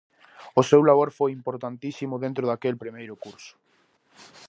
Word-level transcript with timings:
O 0.59 0.61
seu 0.69 0.81
labor 0.89 1.09
foi 1.17 1.29
importantísimo 1.39 2.15
dentro 2.23 2.43
daquel 2.47 2.75
primeiro 2.83 3.13
curso. 3.25 3.53